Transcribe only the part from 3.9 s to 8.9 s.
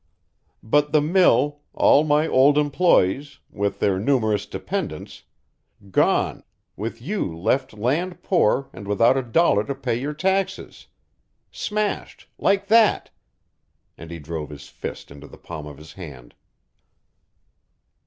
numerous dependents gone, with you left land poor and